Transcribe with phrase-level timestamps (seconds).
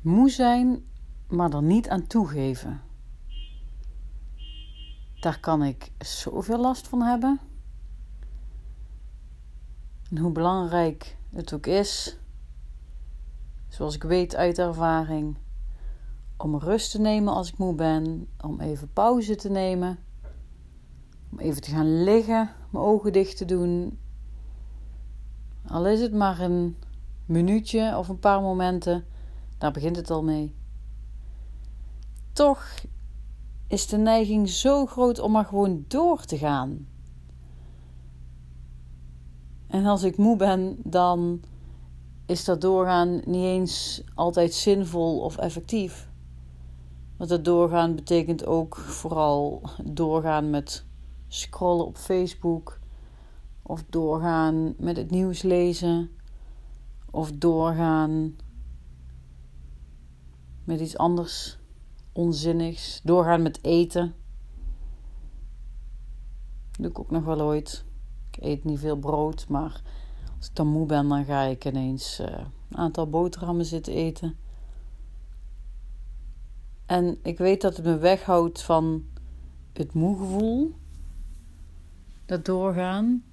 [0.00, 0.84] Moe zijn,
[1.28, 2.80] maar er niet aan toegeven.
[5.20, 7.40] Daar kan ik zoveel last van hebben.
[10.10, 12.18] En hoe belangrijk het ook is,
[13.68, 15.36] zoals ik weet uit ervaring,
[16.36, 19.98] om rust te nemen als ik moe ben, om even pauze te nemen,
[21.30, 23.98] om even te gaan liggen, mijn ogen dicht te doen.
[25.66, 26.76] Al is het maar een
[27.26, 29.04] minuutje of een paar momenten,
[29.60, 30.54] daar begint het al mee.
[32.32, 32.64] Toch
[33.66, 36.88] is de neiging zo groot om maar gewoon door te gaan.
[39.66, 41.42] En als ik moe ben, dan
[42.26, 46.08] is dat doorgaan niet eens altijd zinvol of effectief.
[47.16, 50.84] Want het doorgaan betekent ook vooral doorgaan met
[51.28, 52.78] scrollen op Facebook,
[53.62, 56.10] of doorgaan met het nieuws lezen,
[57.10, 58.36] of doorgaan
[60.70, 61.58] met iets anders
[62.12, 64.14] onzinnigs, doorgaan met eten.
[66.70, 67.84] Doe ik ook nog wel ooit.
[68.30, 69.82] Ik eet niet veel brood, maar
[70.36, 72.26] als ik dan moe ben, dan ga ik ineens uh,
[72.68, 74.36] een aantal boterhammen zitten eten.
[76.86, 79.04] En ik weet dat het me weghoudt van
[79.72, 80.74] het moegevoel.
[82.26, 83.24] Dat doorgaan.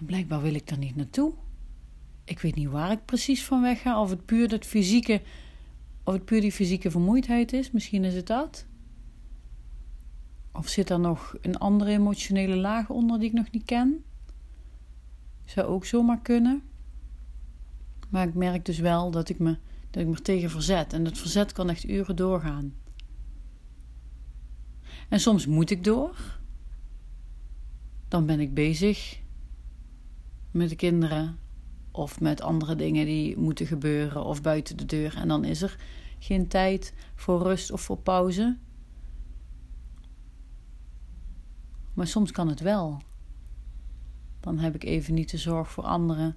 [0.00, 1.32] Blijkbaar wil ik daar niet naartoe.
[2.24, 4.00] Ik weet niet waar ik precies van weg ga.
[4.00, 5.22] Of het puur dat fysieke.
[6.04, 7.70] Of het puur die fysieke vermoeidheid is.
[7.70, 8.66] Misschien is het dat.
[10.52, 14.04] Of zit er nog een andere emotionele laag onder die ik nog niet ken?
[15.44, 16.62] Zou ook zomaar kunnen.
[18.08, 19.56] Maar ik merk dus wel dat ik me,
[19.90, 20.92] dat ik me tegen verzet.
[20.92, 22.74] En dat verzet kan echt uren doorgaan.
[25.08, 26.38] En soms moet ik door.
[28.08, 29.20] Dan ben ik bezig
[30.50, 31.38] met de kinderen
[31.96, 35.16] of met andere dingen die moeten gebeuren of buiten de deur.
[35.16, 35.76] En dan is er
[36.18, 38.56] geen tijd voor rust of voor pauze.
[41.94, 43.02] Maar soms kan het wel.
[44.40, 46.36] Dan heb ik even niet de zorg voor anderen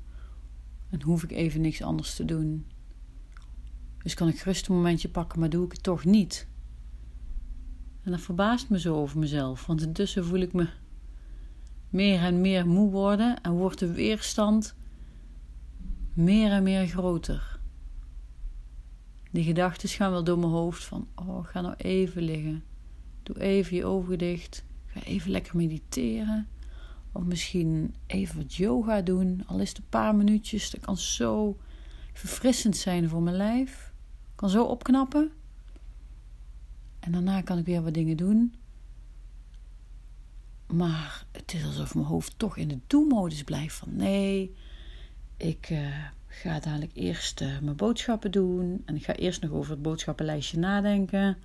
[0.89, 2.65] en hoef ik even niks anders te doen.
[4.03, 6.47] Dus kan ik gerust een momentje pakken, maar doe ik het toch niet.
[8.03, 10.67] En dat verbaast me zo over mezelf, want intussen voel ik me
[11.89, 14.75] meer en meer moe worden en wordt de weerstand
[16.17, 17.59] meer en meer groter.
[19.31, 22.63] Die gedachten gaan wel door mijn hoofd van, oh, ga nou even liggen.
[23.23, 24.63] Doe even je ogen dicht.
[24.85, 26.47] Ga even lekker mediteren.
[27.11, 29.43] Of misschien even wat yoga doen.
[29.47, 30.71] Al is het een paar minuutjes.
[30.71, 31.57] Dat kan zo
[32.13, 33.93] verfrissend zijn voor mijn lijf.
[34.35, 35.31] Kan zo opknappen.
[36.99, 38.55] En daarna kan ik weer wat dingen doen.
[40.73, 43.75] Maar het is alsof mijn hoofd toch in de do-modus blijft.
[43.75, 44.55] Van nee,
[45.37, 45.95] ik uh,
[46.27, 48.81] ga dadelijk eerst uh, mijn boodschappen doen.
[48.85, 51.37] En ik ga eerst nog over het boodschappenlijstje nadenken.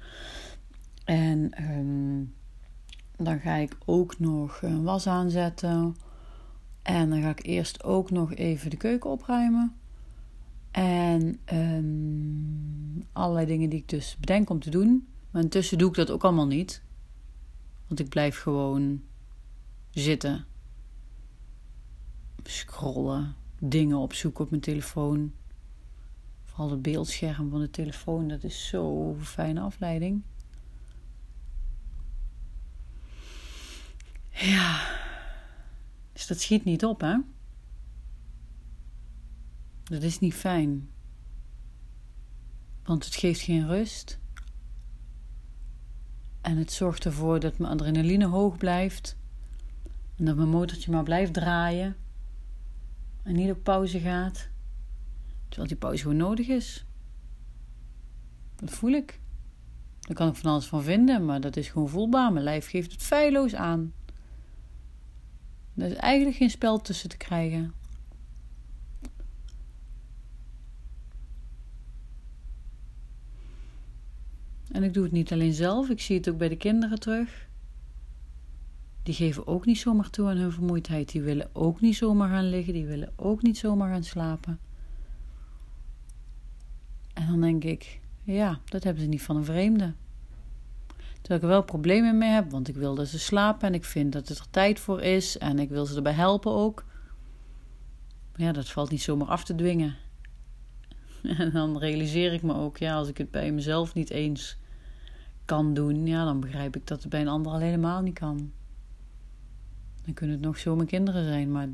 [1.05, 2.35] En um,
[3.17, 5.97] dan ga ik ook nog een was aanzetten.
[6.83, 9.77] En dan ga ik eerst ook nog even de keuken opruimen.
[10.71, 15.07] En um, allerlei dingen die ik dus bedenk om te doen.
[15.31, 16.83] Maar intussen doe ik dat ook allemaal niet.
[17.87, 19.03] Want ik blijf gewoon
[19.91, 20.45] zitten.
[22.43, 23.42] Scrollen.
[23.65, 25.33] Dingen opzoeken op mijn telefoon.
[26.45, 28.29] Vooral het beeldscherm van de telefoon.
[28.29, 30.23] Dat is zo'n fijne afleiding.
[34.31, 34.99] Ja,
[36.13, 37.17] dus dat schiet niet op, hè?
[39.85, 40.89] Dat is niet fijn.
[42.85, 44.19] Want het geeft geen rust.
[46.41, 49.17] En het zorgt ervoor dat mijn adrenaline hoog blijft.
[50.17, 51.97] En dat mijn motortje maar blijft draaien.
[53.23, 54.49] En niet op pauze gaat.
[55.49, 56.85] Terwijl die pauze gewoon nodig is.
[58.57, 59.21] Dat voel ik.
[60.01, 62.33] Daar kan ik van alles van vinden, maar dat is gewoon voelbaar.
[62.33, 63.93] Mijn lijf geeft het feilloos aan.
[65.75, 67.73] Er is eigenlijk geen spel tussen te krijgen.
[74.73, 77.49] En ik doe het niet alleen zelf, ik zie het ook bij de kinderen terug.
[79.03, 81.13] Die geven ook niet zomaar toe aan hun vermoeidheid.
[81.13, 84.59] Die willen ook niet zomaar gaan liggen, die willen ook niet zomaar gaan slapen.
[87.15, 89.93] En dan denk ik, ja, dat hebben ze niet van een vreemde.
[91.21, 93.85] Terwijl ik er wel problemen mee heb, want ik wil dat ze slapen en ik
[93.85, 96.85] vind dat het er tijd voor is en ik wil ze erbij helpen ook.
[98.37, 99.97] Ja, dat valt niet zomaar af te dwingen.
[101.39, 104.57] En dan realiseer ik me ook, ja, als ik het bij mezelf niet eens
[105.45, 108.53] kan doen, ja, dan begrijp ik dat het bij een ander al helemaal niet kan.
[110.05, 111.69] Dan kunnen het nog zo mijn kinderen zijn, maar,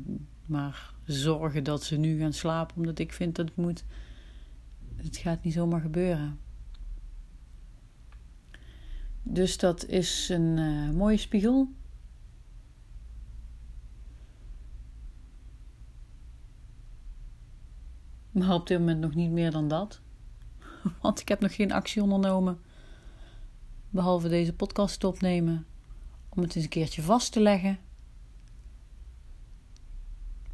[0.45, 3.83] maar zorgen dat ze nu gaan slapen omdat ik vind dat het moet.
[4.95, 6.39] het gaat niet zomaar gebeuren.
[9.23, 11.71] Dus dat is een uh, mooie spiegel.
[18.31, 20.01] Maar op dit moment nog niet meer dan dat.
[21.01, 22.59] Want ik heb nog geen actie ondernomen.
[23.89, 25.65] Behalve deze podcast opnemen.
[26.29, 27.79] Om het eens een keertje vast te leggen.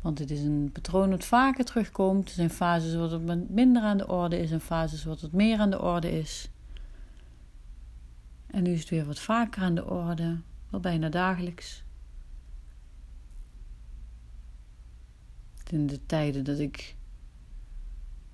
[0.05, 2.27] Want het is een patroon dat vaker terugkomt.
[2.27, 5.59] Er zijn fases wat het minder aan de orde is en fases wat het meer
[5.59, 6.49] aan de orde is.
[8.47, 11.83] En nu is het weer wat vaker aan de orde, wel bijna dagelijks.
[15.69, 16.95] In de tijden dat ik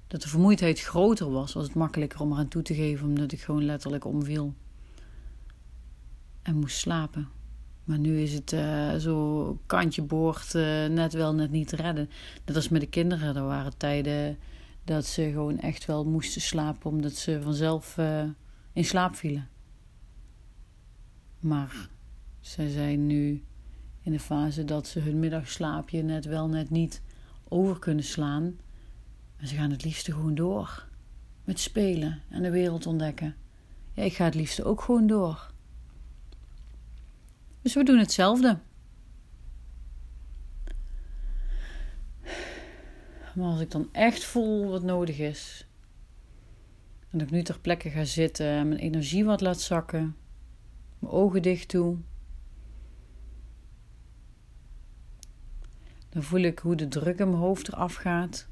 [0.07, 3.41] dat de vermoeidheid groter was, was het makkelijker om eraan toe te geven, omdat ik
[3.41, 4.53] gewoon letterlijk omviel
[6.41, 7.40] en moest slapen.
[7.91, 12.09] Maar nu is het uh, zo kantje boord, uh, net wel, net niet te redden.
[12.45, 13.35] Net als met de kinderen.
[13.35, 14.37] Er waren tijden
[14.83, 18.23] dat ze gewoon echt wel moesten slapen, omdat ze vanzelf uh,
[18.73, 19.49] in slaap vielen.
[21.39, 21.89] Maar
[22.39, 23.43] zij zijn nu
[24.01, 27.01] in de fase dat ze hun middagslaapje net wel, net niet
[27.47, 28.57] over kunnen slaan.
[29.37, 30.87] En ze gaan het liefste gewoon door.
[31.43, 33.35] Met spelen en de wereld ontdekken.
[33.93, 35.50] Ja, ik ga het liefste ook gewoon door.
[37.61, 38.59] Dus we doen hetzelfde.
[43.35, 45.67] Maar als ik dan echt voel wat nodig is.
[47.09, 50.15] En ik nu ter plekke ga zitten en mijn energie wat laat zakken.
[50.99, 51.97] Mijn ogen dicht doe.
[56.09, 58.49] Dan voel ik hoe de druk in mijn hoofd eraf gaat.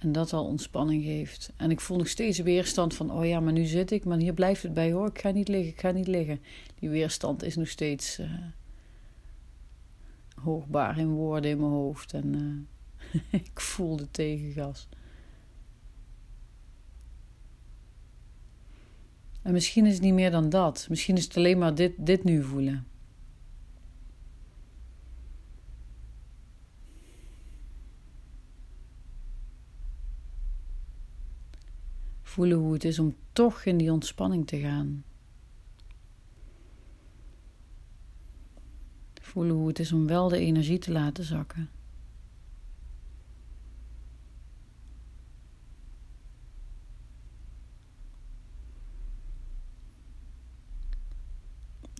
[0.00, 1.52] En dat al ontspanning geeft.
[1.56, 4.34] En ik voel nog steeds weerstand van, oh ja, maar nu zit ik, maar hier
[4.34, 5.08] blijft het bij hoor.
[5.08, 6.40] Ik ga niet liggen, ik ga niet liggen.
[6.78, 8.30] Die weerstand is nog steeds uh,
[10.34, 12.12] hoogbaar in woorden in mijn hoofd.
[12.12, 12.34] En
[13.12, 14.88] uh, ik voel de tegengas.
[19.42, 20.86] En misschien is het niet meer dan dat.
[20.88, 22.86] Misschien is het alleen maar dit, dit nu voelen.
[32.30, 35.04] Voelen hoe het is om toch in die ontspanning te gaan.
[39.20, 41.70] Voelen hoe het is om wel de energie te laten zakken.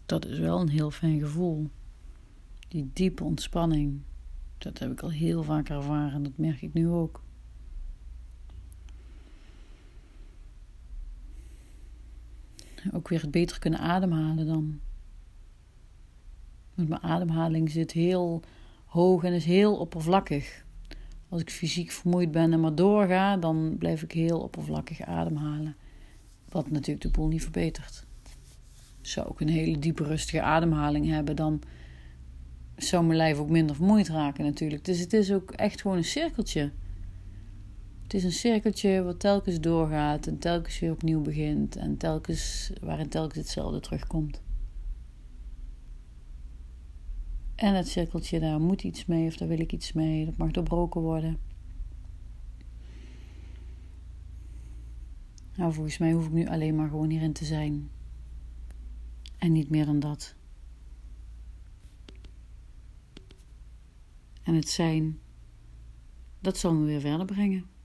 [0.06, 1.70] Dat is wel een heel fijn gevoel.
[2.68, 4.00] Die diepe ontspanning.
[4.58, 6.22] Dat heb ik al heel vaak ervaren.
[6.22, 7.22] Dat merk ik nu ook.
[12.92, 14.80] Ook weer het beter kunnen ademhalen dan.
[16.74, 18.42] Want mijn ademhaling zit heel
[18.84, 20.64] hoog en is heel oppervlakkig.
[21.28, 25.76] Als ik fysiek vermoeid ben en maar doorga, dan blijf ik heel oppervlakkig ademhalen.
[26.48, 28.06] Wat natuurlijk de boel niet verbetert.
[29.00, 31.62] Zou ik een hele diepe rustige ademhaling hebben, dan
[32.76, 34.84] zou mijn lijf ook minder vermoeid raken natuurlijk.
[34.84, 36.70] Dus het is ook echt gewoon een cirkeltje.
[38.10, 43.08] Het is een cirkeltje wat telkens doorgaat en telkens weer opnieuw begint en telkens, waarin
[43.08, 44.42] telkens hetzelfde terugkomt.
[47.54, 50.50] En het cirkeltje, daar moet iets mee of daar wil ik iets mee, dat mag
[50.50, 51.38] doorbroken worden.
[55.56, 57.90] Nou, volgens mij hoef ik nu alleen maar gewoon hierin te zijn.
[59.38, 60.34] En niet meer dan dat.
[64.42, 65.18] En het zijn,
[66.40, 67.78] dat zal me weer verder brengen.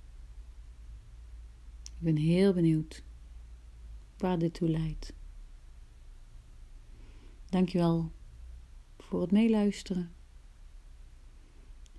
[1.98, 3.04] Ik ben heel benieuwd
[4.18, 5.14] waar dit toe leidt.
[7.46, 8.12] Dankjewel
[8.98, 10.14] voor het meeluisteren.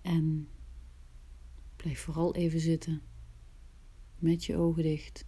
[0.02, 0.48] En
[1.76, 3.02] blijf vooral even zitten
[4.18, 5.26] met je ogen dicht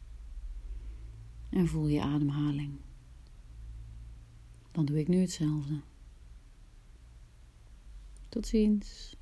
[1.50, 2.80] en voel je ademhaling.
[4.70, 5.80] Dan doe ik nu hetzelfde.
[8.28, 9.17] Tot ziens.